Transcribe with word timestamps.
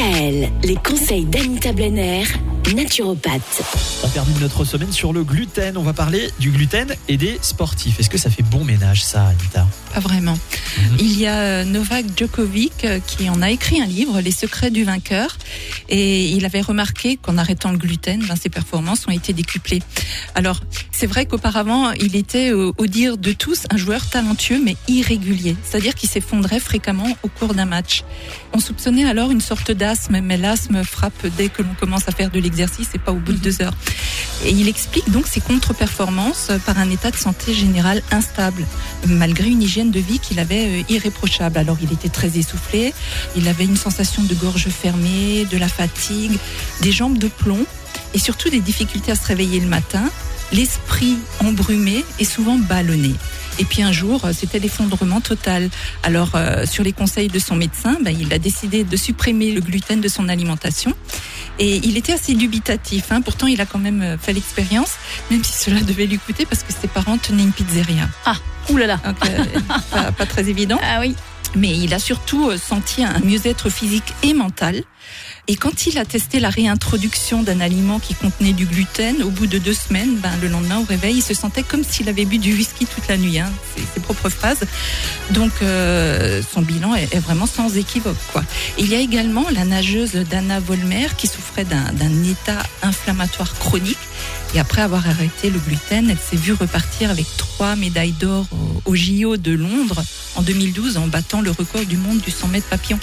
Les 0.00 0.76
conseils 0.76 1.26
d'Anita 1.26 1.74
Blenner, 1.74 2.22
naturopathe. 2.74 3.62
On 4.04 4.08
termine 4.08 4.38
notre 4.40 4.64
semaine 4.64 4.92
sur 4.92 5.12
le 5.12 5.24
gluten. 5.24 5.76
On 5.76 5.82
va 5.82 5.92
parler 5.92 6.30
du 6.38 6.50
gluten 6.50 6.94
et 7.08 7.16
des 7.16 7.38
sportifs. 7.42 7.98
Est-ce 7.98 8.10
que 8.10 8.18
ça 8.18 8.30
fait 8.30 8.42
bon 8.42 8.64
ménage, 8.64 9.04
ça, 9.04 9.26
Anita? 9.26 9.66
Pas 9.92 10.00
vraiment. 10.00 10.34
Mhm. 10.78 10.96
Il 11.00 11.18
y 11.18 11.26
a 11.26 11.38
euh, 11.38 11.64
Novak 11.64 12.06
Djokovic 12.16 12.84
euh, 12.84 13.00
qui 13.04 13.28
en 13.28 13.42
a 13.42 13.50
écrit 13.50 13.80
un 13.80 13.86
livre, 13.86 14.20
Les 14.20 14.30
secrets 14.30 14.70
du 14.70 14.84
vainqueur. 14.84 15.36
Et 15.88 16.28
il 16.28 16.44
avait 16.44 16.60
remarqué 16.60 17.16
qu'en 17.16 17.38
arrêtant 17.38 17.72
le 17.72 17.78
gluten, 17.78 18.24
ben, 18.26 18.36
ses 18.36 18.48
performances 18.48 19.06
ont 19.08 19.12
été 19.12 19.32
décuplées. 19.32 19.82
Alors, 20.34 20.60
c'est 20.92 21.06
vrai 21.06 21.26
qu'auparavant, 21.26 21.90
il 21.92 22.14
était, 22.14 22.52
au, 22.52 22.74
au 22.78 22.86
dire 22.86 23.18
de 23.18 23.32
tous, 23.32 23.64
un 23.70 23.76
joueur 23.76 24.08
talentueux 24.08 24.60
mais 24.64 24.76
irrégulier. 24.86 25.56
C'est-à-dire 25.64 25.94
qu'il 25.94 26.08
s'effondrait 26.08 26.60
fréquemment 26.60 27.16
au 27.22 27.28
cours 27.28 27.54
d'un 27.54 27.64
match. 27.64 28.04
On 28.52 28.60
soupçonnait 28.60 29.04
alors 29.04 29.30
une 29.30 29.40
sorte 29.40 29.72
d'asthme, 29.72 30.20
mais 30.20 30.36
l'asthme 30.36 30.84
frappe 30.84 31.26
dès 31.36 31.48
que 31.48 31.62
l'on 31.62 31.74
commence 31.78 32.08
à 32.08 32.12
faire 32.12 32.30
de 32.30 32.38
l'exercice 32.50 32.88
et 32.94 32.98
pas 32.98 33.12
au 33.12 33.16
bout 33.16 33.32
de 33.32 33.38
deux 33.38 33.62
heures. 33.62 33.74
Et 34.44 34.50
il 34.50 34.68
explique 34.68 35.10
donc 35.10 35.26
ses 35.26 35.40
contre-performances 35.40 36.50
par 36.66 36.78
un 36.78 36.90
état 36.90 37.10
de 37.10 37.16
santé 37.16 37.54
général 37.54 38.02
instable, 38.10 38.66
malgré 39.06 39.48
une 39.48 39.62
hygiène 39.62 39.90
de 39.90 40.00
vie 40.00 40.18
qu'il 40.18 40.38
avait 40.38 40.80
euh, 40.80 40.82
irréprochable. 40.88 41.58
Alors 41.58 41.76
il 41.82 41.92
était 41.92 42.08
très 42.08 42.38
essoufflé, 42.38 42.92
il 43.36 43.48
avait 43.48 43.64
une 43.64 43.76
sensation 43.76 44.22
de 44.22 44.34
gorge 44.34 44.68
fermée, 44.68 45.46
de 45.50 45.58
la 45.58 45.68
fatigue, 45.68 46.38
des 46.80 46.92
jambes 46.92 47.18
de 47.18 47.28
plomb 47.28 47.64
et 48.14 48.18
surtout 48.18 48.50
des 48.50 48.60
difficultés 48.60 49.12
à 49.12 49.14
se 49.14 49.26
réveiller 49.26 49.60
le 49.60 49.68
matin, 49.68 50.10
l'esprit 50.52 51.16
embrumé 51.44 52.04
et 52.18 52.24
souvent 52.24 52.58
ballonné. 52.58 53.14
Et 53.58 53.64
puis 53.64 53.82
un 53.82 53.92
jour, 53.92 54.24
euh, 54.24 54.32
c'était 54.32 54.58
l'effondrement 54.58 55.20
total. 55.20 55.68
Alors, 56.02 56.30
euh, 56.34 56.64
sur 56.66 56.82
les 56.82 56.92
conseils 56.92 57.28
de 57.28 57.38
son 57.38 57.56
médecin, 57.56 57.98
ben, 58.02 58.16
il 58.18 58.32
a 58.32 58.38
décidé 58.38 58.84
de 58.84 58.96
supprimer 58.96 59.52
le 59.52 59.60
gluten 59.60 60.00
de 60.00 60.08
son 60.08 60.28
alimentation. 60.28 60.94
Et 61.60 61.76
il 61.84 61.98
était 61.98 62.14
assez 62.14 62.34
dubitatif. 62.34 63.12
Hein. 63.12 63.20
Pourtant, 63.20 63.46
il 63.46 63.60
a 63.60 63.66
quand 63.66 63.78
même 63.78 64.00
euh, 64.00 64.18
fait 64.18 64.32
l'expérience, 64.32 64.94
même 65.30 65.44
si 65.44 65.52
cela 65.52 65.80
devait 65.82 66.06
lui 66.06 66.18
coûter 66.18 66.46
parce 66.46 66.62
que 66.62 66.72
ses 66.72 66.88
parents 66.88 67.18
tenaient 67.18 67.42
une 67.42 67.52
pizzeria. 67.52 68.08
Ah, 68.24 68.36
oulala. 68.70 68.96
Donc, 68.96 69.16
euh, 69.26 69.44
pas, 69.90 70.10
pas 70.10 70.26
très 70.26 70.48
évident. 70.48 70.78
Ah 70.82 70.98
oui. 71.00 71.14
Mais 71.54 71.76
il 71.76 71.94
a 71.94 71.98
surtout 71.98 72.48
euh, 72.48 72.58
senti 72.58 73.04
un 73.04 73.18
mieux-être 73.20 73.70
physique 73.70 74.14
et 74.22 74.34
mental. 74.34 74.84
Et 75.48 75.56
quand 75.56 75.86
il 75.86 75.98
a 75.98 76.04
testé 76.04 76.38
la 76.38 76.48
réintroduction 76.48 77.42
d'un 77.42 77.60
aliment 77.60 77.98
qui 77.98 78.14
contenait 78.14 78.52
du 78.52 78.66
gluten, 78.66 79.22
au 79.22 79.30
bout 79.30 79.48
de 79.48 79.58
deux 79.58 79.74
semaines, 79.74 80.16
ben, 80.18 80.30
le 80.40 80.46
lendemain 80.46 80.78
au 80.78 80.84
réveil, 80.84 81.16
il 81.16 81.22
se 81.22 81.34
sentait 81.34 81.64
comme 81.64 81.82
s'il 81.82 82.08
avait 82.08 82.24
bu 82.24 82.38
du 82.38 82.54
whisky 82.54 82.86
toute 82.86 83.08
la 83.08 83.16
nuit. 83.16 83.40
Hein. 83.40 83.50
C'est 83.74 83.94
ses 83.94 84.00
propres 84.00 84.28
phrases. 84.28 84.60
Donc 85.30 85.50
euh, 85.62 86.40
son 86.54 86.62
bilan 86.62 86.94
est, 86.94 87.18
vraiment 87.18 87.46
sans 87.46 87.76
équivoque. 87.76 88.16
Quoi. 88.32 88.44
Il 88.78 88.88
y 88.88 88.94
a 88.94 89.00
également 89.00 89.44
la 89.50 89.64
nageuse 89.64 90.12
Dana 90.12 90.60
Volmer 90.60 91.08
qui 91.16 91.26
souffrait 91.26 91.64
d'un 91.64 92.24
état 92.24 92.62
inflammatoire 92.82 93.52
chronique. 93.58 93.98
Et 94.54 94.58
après 94.58 94.82
avoir 94.82 95.08
arrêté 95.08 95.48
le 95.50 95.58
gluten, 95.58 96.10
elle 96.10 96.18
s'est 96.18 96.36
vue 96.36 96.52
repartir 96.52 97.10
avec 97.10 97.26
trois 97.36 97.76
médailles 97.76 98.14
d'or 98.18 98.46
au, 98.84 98.96
JO 98.96 99.36
de 99.36 99.52
Londres 99.52 100.02
en 100.34 100.42
2012 100.42 100.96
en 100.96 101.06
battant 101.06 101.40
le 101.40 101.50
record 101.50 101.84
du 101.84 101.96
monde 101.96 102.20
du 102.20 102.30
100 102.30 102.48
mètres 102.48 102.68
papillon. 102.68 102.98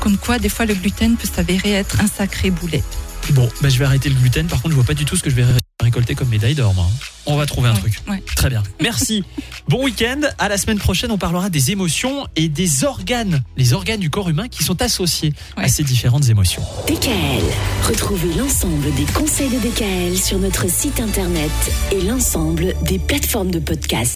Comme 0.00 0.18
quoi, 0.18 0.38
des 0.38 0.48
fois, 0.48 0.66
le 0.66 0.74
gluten 0.74 1.16
peut 1.16 1.28
s'avérer 1.32 1.72
être 1.72 2.00
un 2.00 2.06
sacré 2.06 2.50
boulet. 2.50 2.82
Bon, 3.30 3.48
bah, 3.62 3.68
je 3.68 3.78
vais 3.78 3.84
arrêter 3.84 4.10
le 4.10 4.16
gluten. 4.16 4.46
Par 4.48 4.60
contre, 4.60 4.70
je 4.70 4.76
vois 4.76 4.84
pas 4.84 4.94
du 4.94 5.04
tout 5.04 5.16
ce 5.16 5.22
que 5.22 5.30
je 5.30 5.36
vais 5.36 5.44
récolter 5.92 6.14
comme 6.14 6.28
médaille 6.30 6.54
d'or, 6.54 6.72
moi. 6.74 6.86
On 7.26 7.36
va 7.36 7.44
trouver 7.46 7.68
un 7.68 7.74
Ouais, 7.74 7.78
truc. 7.80 7.94
ouais. 8.08 8.22
Très 8.34 8.48
bien. 8.48 8.62
Merci. 8.80 9.22
bon 9.68 9.84
week-end. 9.84 10.22
À 10.38 10.48
la 10.48 10.56
semaine 10.56 10.78
prochaine, 10.78 11.10
on 11.12 11.18
parlera 11.18 11.50
des 11.50 11.70
émotions 11.70 12.26
et 12.34 12.48
des 12.48 12.82
organes, 12.84 13.42
les 13.58 13.74
organes 13.74 14.00
du 14.00 14.08
corps 14.10 14.28
humain 14.30 14.48
qui 14.48 14.64
sont 14.64 14.80
associés 14.82 15.32
à 15.56 15.68
ces 15.68 15.84
différentes 15.84 16.28
émotions. 16.30 16.62
DKL, 16.88 17.44
retrouvez 17.86 18.32
l'ensemble 18.34 18.92
des 18.94 19.04
conseils 19.12 19.50
de 19.50 19.58
DKL 19.58 20.18
sur 20.18 20.38
notre 20.38 20.68
site 20.68 20.98
internet 20.98 21.50
et 21.92 22.00
l'ensemble 22.00 22.74
des 22.82 22.98
plateformes 22.98 23.50
de 23.50 23.58
podcast. 23.60 24.10